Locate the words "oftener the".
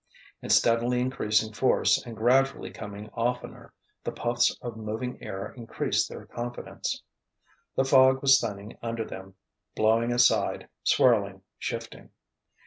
3.13-4.11